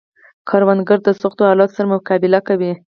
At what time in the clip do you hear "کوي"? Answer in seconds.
2.47-2.71